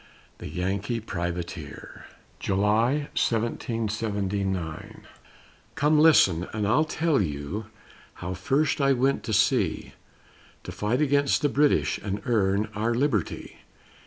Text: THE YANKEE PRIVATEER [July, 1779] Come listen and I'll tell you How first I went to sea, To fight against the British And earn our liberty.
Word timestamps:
THE 0.39 0.47
YANKEE 0.49 1.01
PRIVATEER 1.01 2.05
[July, 2.39 3.09
1779] 3.15 5.05
Come 5.75 5.99
listen 5.99 6.47
and 6.51 6.67
I'll 6.67 6.85
tell 6.85 7.21
you 7.21 7.67
How 8.15 8.33
first 8.33 8.81
I 8.81 8.93
went 8.93 9.21
to 9.25 9.31
sea, 9.31 9.93
To 10.63 10.71
fight 10.71 11.01
against 11.03 11.43
the 11.43 11.49
British 11.49 11.99
And 11.99 12.19
earn 12.25 12.69
our 12.73 12.95
liberty. 12.95 13.57